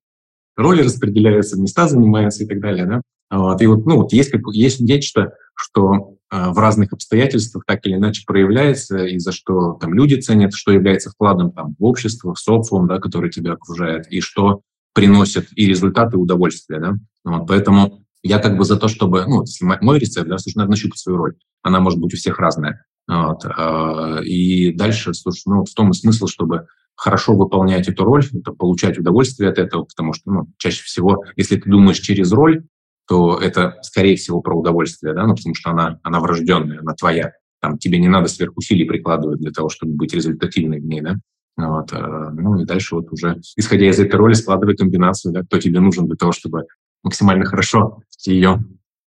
[0.57, 3.03] Роли распределяются, места занимаются и так далее, да.
[3.31, 7.95] Вот, и вот, ну, вот есть, есть нечто, что э, в разных обстоятельствах так или
[7.95, 12.39] иначе проявляется, и за что там люди ценят, что является вкладом там, в общество, в
[12.39, 14.63] социум, да, который тебя окружает, и что
[14.95, 16.81] приносит и результаты, и удовольствие.
[16.81, 16.95] Да?
[17.25, 20.71] Вот, поэтому я как бы за то, чтобы, ну, если мой рецепт, да, слушай, надо
[20.71, 21.35] нащупать свою роль.
[21.63, 22.85] Она может быть у всех разная.
[23.07, 28.25] Вот, э, и дальше, слушай, ну, в том и смысл, чтобы хорошо выполнять эту роль,
[28.33, 32.65] это получать удовольствие от этого, потому что ну, чаще всего, если ты думаешь через роль,
[33.07, 37.33] то это, скорее всего, про удовольствие, да, ну, потому что она, она врожденная, она твоя.
[37.61, 41.17] Там тебе не надо сверхусилий прикладывать для того, чтобы быть результативной в ней, да.
[41.57, 45.59] Вот, э, ну и дальше вот уже, исходя из этой роли, складывай комбинацию, да, кто
[45.59, 46.67] тебе нужен для того, чтобы
[47.03, 48.65] максимально хорошо ее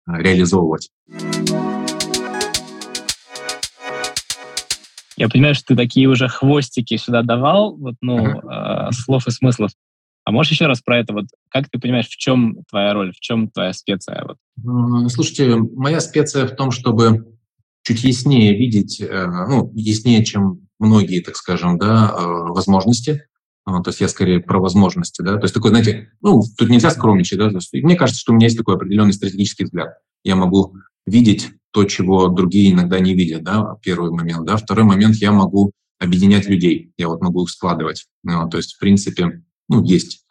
[0.09, 0.90] э, реализовывать.
[5.17, 8.88] Я понимаю, что ты такие уже хвостики сюда давал, вот, ну, uh-huh.
[8.88, 9.71] э, слов и смыслов.
[10.25, 11.12] А можешь еще раз про это?
[11.12, 14.27] Вот как ты понимаешь, в чем твоя роль, в чем твоя специя?
[14.27, 15.11] Вот?
[15.11, 17.37] Слушайте, моя специя в том, чтобы
[17.83, 23.27] чуть яснее видеть, э, ну, яснее, чем многие, так скажем, да, э, возможности.
[23.64, 25.37] А, то есть я скорее про возможности, да.
[25.37, 27.50] То есть такой, знаете, ну, тут нельзя скромничать, да.
[27.72, 29.98] Мне кажется, что у меня есть такой определенный стратегический взгляд.
[30.22, 34.57] Я могу видеть то, чего другие иногда не видят, да, первый момент, да.
[34.57, 38.07] Второй момент, я могу объединять людей, я вот могу их складывать.
[38.22, 40.24] Ну, то есть, в принципе, ну, есть,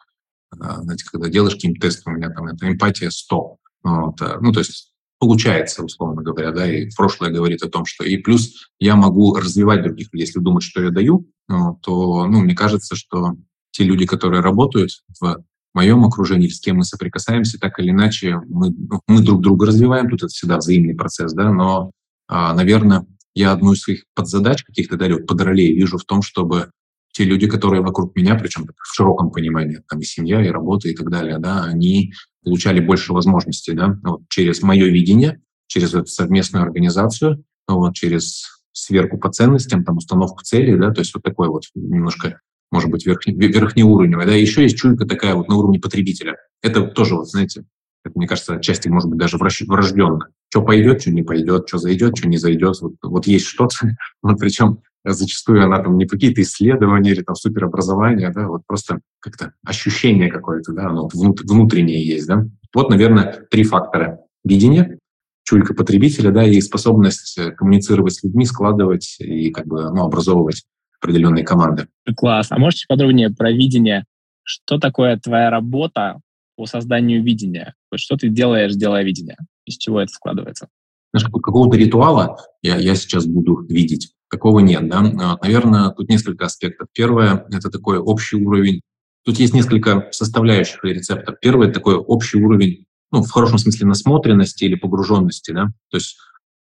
[0.50, 3.56] а, знаете, когда делаешь какие-нибудь тесты, у меня там это эмпатия 100.
[3.82, 4.93] Вот, а, ну, то есть
[5.24, 9.82] получается, условно говоря, да, и прошлое говорит о том, что и плюс я могу развивать
[9.82, 13.32] других людей, если думать, что я даю, ну, то, ну, мне кажется, что
[13.70, 18.68] те люди, которые работают в моем окружении, с кем мы соприкасаемся, так или иначе, мы,
[18.70, 21.90] ну, мы друг друга развиваем, тут это всегда взаимный процесс, да, но,
[22.28, 26.70] а, наверное, я одну из своих подзадач каких-то дарю, подролей вижу в том, чтобы
[27.14, 30.94] те люди, которые вокруг меня, причем в широком понимании, там и семья, и работа, и
[30.94, 36.64] так далее, да, они получали больше возможностей, да, вот, через мое видение, через эту совместную
[36.64, 41.62] организацию, вот, через сверку по ценностям, там, установку целей, да, то есть вот такой вот
[41.76, 42.40] немножко,
[42.72, 46.36] может быть, верхний, верхнеуровневый, да, еще есть чуйка такая вот на уровне потребителя.
[46.62, 47.64] Это тоже, вот, знаете,
[48.04, 50.28] это, мне кажется, отчасти, может быть, даже врожденно.
[50.48, 52.76] Что пойдет, что не пойдет, что зайдет, что не зайдет.
[52.80, 53.76] Вот, вот есть что-то,
[54.22, 59.52] вот причем зачастую она там не какие-то исследования или там суперобразование, да, вот просто как-то
[59.64, 62.46] ощущение какое-то, да, оно внутреннее есть, да.
[62.74, 64.20] Вот, наверное, три фактора.
[64.44, 64.98] Видение,
[65.44, 70.64] чуйка потребителя, да, и способность э, коммуницировать с людьми, складывать и как бы, ну, образовывать
[71.00, 71.86] определенные команды.
[72.16, 72.48] Класс.
[72.50, 74.04] А можете подробнее про видение?
[74.42, 76.20] Что такое твоя работа
[76.56, 77.74] по созданию видения?
[77.92, 79.36] Есть что ты делаешь, делая видение?
[79.66, 80.68] Из чего это складывается?
[81.12, 84.12] Знаешь, какого-то ритуала я, я сейчас буду видеть.
[84.34, 84.98] Такого нет, да.
[84.98, 86.88] А, Наверное, тут несколько аспектов.
[86.92, 88.80] Первое– это такой общий уровень.
[89.24, 91.36] Тут есть несколько составляющих рецептов.
[91.40, 95.66] Первый– это такой общий уровень, ну, в хорошем смысле, насмотренности или погруженности, да.
[95.88, 96.16] То есть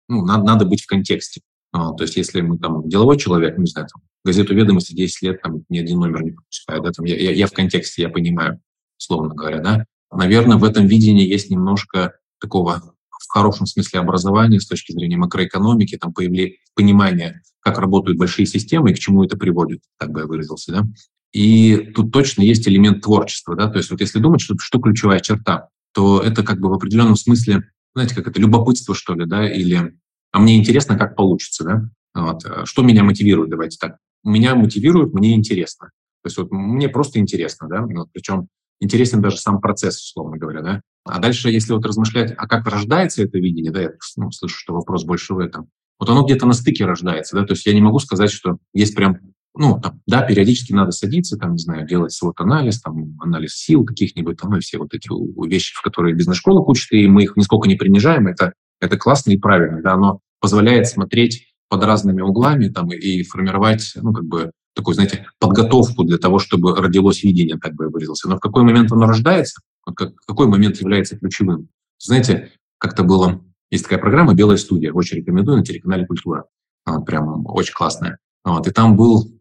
[0.08, 1.42] ну, надо, надо быть в контексте.
[1.72, 5.42] А, то есть если мы там деловой человек, не знаю, там, газету «Ведомости» 10 лет,
[5.42, 8.60] там ни один номер не пропускаю, да, там, я, я, я в контексте, я понимаю,
[8.98, 9.86] словно говоря, да.
[10.12, 15.98] Наверное, в этом видении есть немножко такого в хорошем смысле образования с точки зрения макроэкономики,
[15.98, 20.26] там появление понимания, как работают большие системы и к чему это приводит, так бы я
[20.26, 20.88] выразился, да.
[21.32, 25.20] И тут точно есть элемент творчества, да, то есть вот если думать, что, что ключевая
[25.20, 27.64] черта, то это как бы в определенном смысле,
[27.96, 29.96] знаете, как это любопытство, что ли, да, или
[30.34, 31.90] а мне интересно, как получится, да.
[32.16, 32.44] Вот.
[32.46, 33.98] Э, что меня мотивирует, давайте так.
[34.24, 35.92] Меня мотивирует, мне интересно.
[36.24, 38.48] То есть вот мне просто интересно, да, вот, причем
[38.80, 40.82] интересен даже сам процесс, условно говоря, да.
[41.06, 44.74] А дальше, если вот размышлять, а как рождается это видение, да, я ну, слышу, что
[44.74, 45.70] вопрос больше в этом.
[46.04, 48.94] Вот оно где-то на стыке рождается, да, то есть я не могу сказать, что есть
[48.94, 49.20] прям,
[49.56, 54.36] ну, там, да, периодически надо садиться, там, не знаю, делать свод-анализ, там, анализ сил каких-нибудь,
[54.36, 55.08] там, и все вот эти
[55.48, 59.38] вещи, в которые бизнес-школа учит, и мы их нисколько не принижаем, это, это классно и
[59.38, 64.96] правильно, да, оно позволяет смотреть под разными углами там, и формировать, ну, как бы, такую,
[64.96, 68.28] знаете, подготовку для того, чтобы родилось видение, так бы я выразился.
[68.28, 71.70] Но в какой момент оно рождается, вот как, какой момент является ключевым?
[71.98, 73.42] Знаете, как-то было,
[73.74, 76.46] есть такая программа «Белая студия», очень рекомендую, на телеканале «Культура».
[76.86, 78.20] Вот, прям очень классная.
[78.44, 79.32] Вот, и там был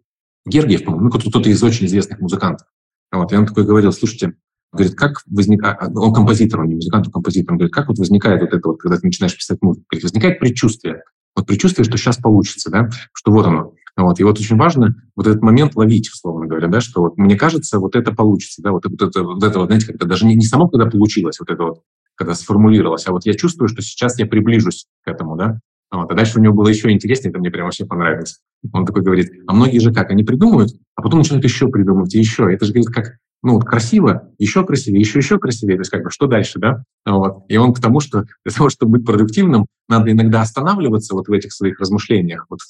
[0.46, 2.66] Гергиев, по-моему, ну, кто-то из очень известных музыкантов.
[3.10, 4.34] Вот, и он такой говорил, слушайте,
[4.72, 7.98] говорит, как возникает, а, он композитор, он не музыкант, он композитор, он говорит, как вот
[7.98, 11.02] возникает вот это вот, когда ты начинаешь писать музыку, говорит, возникает предчувствие,
[11.36, 13.74] вот предчувствие, что сейчас получится, да, что вот оно.
[13.96, 14.18] Вот.
[14.20, 17.78] И вот очень важно вот этот момент ловить, условно говоря, да, что вот мне кажется,
[17.78, 20.46] вот это получится, да, вот, вот это, вот это вот, знаете, когда даже не, не
[20.46, 21.82] само, когда получилось, вот это вот,
[22.14, 25.58] когда сформулировалось, а вот я чувствую, что сейчас я приближусь к этому, да,
[25.90, 26.10] вот.
[26.10, 28.40] А дальше у него было еще интереснее, это мне прям вообще понравилось.
[28.72, 32.18] Он такой говорит, а многие же как, они придумывают, а потом начинают еще придумывать, и
[32.18, 32.52] еще.
[32.52, 35.76] Это же, говорит, как ну, вот красиво, еще красивее, еще, еще красивее.
[35.76, 36.84] То есть, как бы, что дальше, да?
[37.04, 37.44] Вот.
[37.48, 41.32] И он к тому, что для того, чтобы быть продуктивным, надо иногда останавливаться вот в
[41.32, 42.60] этих своих размышлениях, вот,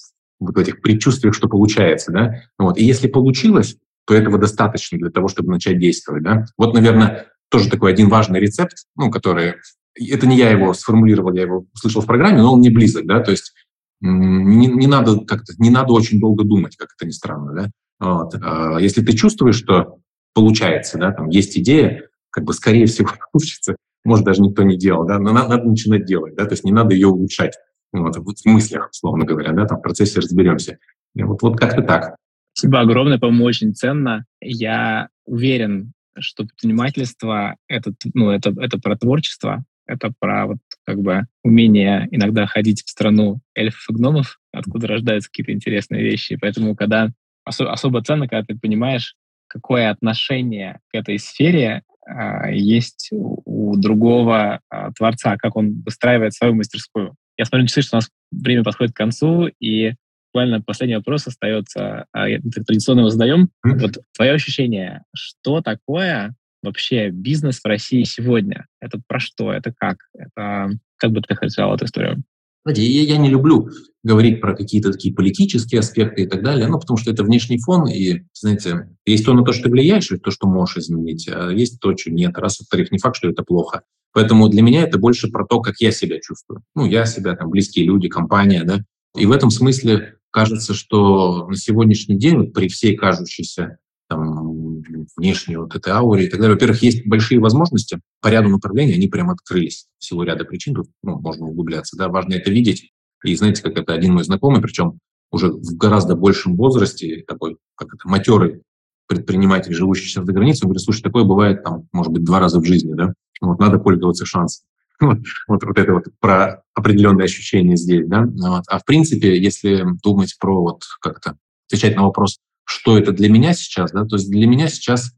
[0.41, 2.43] вот в этих предчувствиях, что получается, да?
[2.59, 2.79] Вот.
[2.79, 3.77] И если получилось,
[4.07, 6.47] то этого достаточно для того, чтобы начать действовать, да?
[6.57, 9.55] Вот, наверное, тоже такой один важный рецепт, ну, который...
[9.95, 13.21] Это не я его сформулировал, я его услышал в программе, но он не близок, да?
[13.21, 13.53] То есть
[14.01, 17.71] не, не надо как-то, не надо очень долго думать, как это ни странно, да?
[18.01, 18.35] Вот.
[18.43, 19.99] А если ты чувствуешь, что
[20.35, 25.07] получается, да, там есть идея, как бы скорее всего получится, может, даже никто не делал,
[25.07, 27.55] да, но надо, надо начинать делать, да, то есть не надо ее улучшать,
[27.93, 30.79] вот, вот в мыслях, условно говоря, да, там в процессе разберемся.
[31.15, 32.17] И вот, вот как-то так.
[32.55, 34.25] Спасибо огромное, по-моему, очень ценно.
[34.41, 41.27] Я уверен, что предпринимательство это, ну, это, это про творчество, это про вот как бы
[41.43, 46.37] умение иногда ходить в страну эльфов и гномов, откуда рождаются какие-то интересные вещи.
[46.41, 47.11] Поэтому, когда
[47.49, 49.17] осо- особо ценно, когда ты понимаешь,
[49.49, 56.55] какое отношение к этой сфере а, есть у, другого а, творца, как он выстраивает свою
[56.55, 57.15] мастерскую.
[57.37, 59.95] Я смотрю на часы, что у нас время подходит к концу, и
[60.33, 62.27] буквально последний вопрос остается, а,
[62.67, 63.51] традиционно его задаем.
[63.67, 63.79] Mm-hmm.
[63.81, 68.67] Вот твое ощущение, что такое вообще бизнес в России сегодня?
[68.81, 69.53] Это про что?
[69.53, 69.99] Это как?
[70.15, 72.23] Это как бы ты хотел эту историю?
[72.65, 73.69] Знаете, я, я не люблю
[74.05, 77.89] говорить про какие-то такие политические аспекты и так далее, ну, потому что это внешний фон,
[77.89, 81.51] и, знаете, есть то, на то, что ты влияешь, и то, что можешь изменить, а
[81.51, 82.39] есть то, что нет.
[82.39, 83.83] Раз, во-вторых, не факт, что это плохо.
[84.13, 86.63] Поэтому для меня это больше про то, как я себя чувствую.
[86.75, 88.85] Ну, я себя, там, близкие люди, компания, да.
[89.17, 94.83] И в этом смысле кажется, что на сегодняшний день, вот при всей кажущейся там,
[95.17, 96.55] внешней вот этой ауре и так далее.
[96.55, 101.19] Во-первых, есть большие возможности по ряду направлений, они прям открылись силу ряда причин, тут ну,
[101.21, 102.91] можно углубляться, да, важно это видеть.
[103.25, 104.99] И знаете, как это один мой знакомый, причем
[105.31, 108.63] уже в гораздо большем возрасте, такой, как это, матерый
[109.07, 112.61] предприниматель, живущий сейчас за границей, он говорит, слушай, такое бывает, там, может быть, два раза
[112.61, 114.65] в жизни, да, вот надо пользоваться шансом.
[115.03, 118.23] Вот, вот, вот это вот про определенные ощущения здесь, да.
[118.23, 118.65] Вот.
[118.69, 121.37] А в принципе, если думать про вот как-то
[121.67, 125.13] отвечать на вопрос, что это для меня сейчас, да, то есть для меня сейчас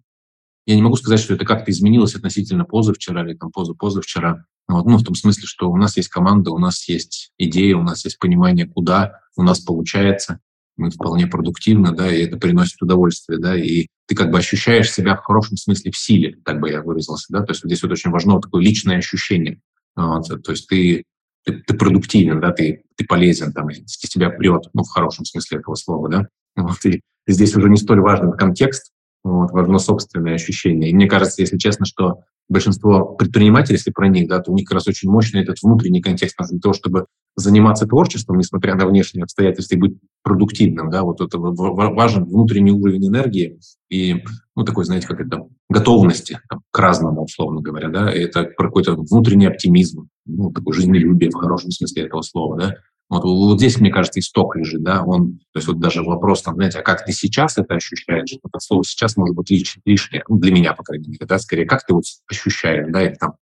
[0.67, 4.47] я не могу сказать, что это как-то изменилось относительно позавчера или там поза-позавчера.
[4.67, 7.83] Вот, ну, в том смысле, что у нас есть команда, у нас есть идея, у
[7.83, 10.41] нас есть понимание, куда у нас получается,
[10.77, 15.17] мы вполне продуктивно, да, и это приносит удовольствие, да, и ты как бы ощущаешь себя
[15.17, 18.11] в хорошем смысле в силе, так бы я выразился, да, то есть здесь вот очень
[18.11, 19.61] важно вот такое личное ощущение,
[19.97, 21.05] вот, то есть ты,
[21.45, 23.69] ты, ты продуктивен, да, ты, ты полезен, там,
[24.09, 28.01] тебя прет, ну, в хорошем смысле этого слова, да, Вот, и здесь уже не столь
[28.01, 28.93] важен контекст,
[29.25, 30.91] вот, важно собственное ощущение.
[30.91, 34.69] И мне кажется, если честно, что большинство предпринимателей, если про них, да, то у них
[34.69, 37.07] как раз очень мощный этот внутренний контекст для того, чтобы
[37.37, 43.09] заниматься творчеством, несмотря на внешние обстоятельства, и быть продуктивным, да, вот это важен внутренний уровень
[43.09, 43.59] энергии
[43.91, 44.23] и,
[44.55, 48.95] ну, такой, знаете, как это, готовности там, к разному, условно говоря, да, и это какой-то
[48.95, 52.75] внутренний оптимизм, ну, такой жизнелюбие в хорошем смысле этого слова, да,
[53.15, 56.55] вот, вот здесь, мне кажется, исток лежит, да, он, то есть вот даже вопрос, там,
[56.55, 58.33] знаете, а как ты сейчас это ощущаешь?
[58.33, 61.67] Это слово сейчас может быть лиш, лишнее, ну, для меня, по крайней мере, да, скорее,
[61.67, 63.35] как ты вот ощущаешь, да, или там,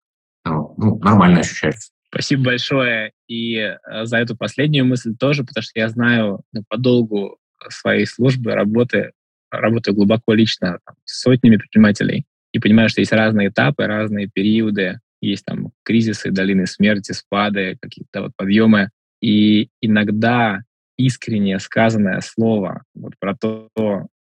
[0.45, 1.91] ну, нормально ощущается.
[2.09, 6.77] Спасибо большое и э, за эту последнюю мысль тоже, потому что я знаю ну, по
[6.77, 7.39] долгу
[7.71, 9.13] своей службы, работы,
[9.51, 15.01] работаю глубоко лично там, с сотнями предпринимателей и понимаю, что есть разные этапы, разные периоды,
[15.23, 18.91] есть там кризисы, долины смерти, спады, какие-то вот подъемы.
[19.23, 20.63] И иногда
[20.99, 23.69] искренне сказанное слово вот про то,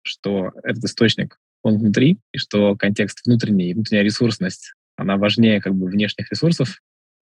[0.04, 5.88] что этот источник, он внутри, и что контекст внутренний, внутренняя ресурсность, она важнее как бы
[5.88, 6.80] внешних ресурсов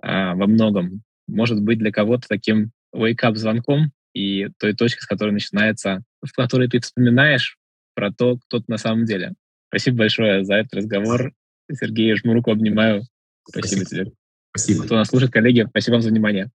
[0.02, 5.32] а, во многом, может быть для кого-то таким wake-up звонком и той точкой, с которой
[5.32, 7.58] начинается, в которой ты вспоминаешь
[7.94, 9.34] про то, кто ты на самом деле.
[9.68, 11.34] Спасибо большое за этот разговор.
[11.72, 13.04] Сергей, жму руку, обнимаю.
[13.48, 14.06] Спасибо, спасибо.
[14.06, 14.16] тебе.
[14.54, 14.86] Спасибо.
[14.86, 16.50] Кто нас слушает, коллеги, спасибо вам за внимание.